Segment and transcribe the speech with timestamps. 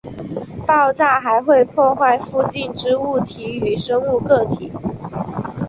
[0.65, 4.73] 爆炸还会破坏附近之物体与生物个体。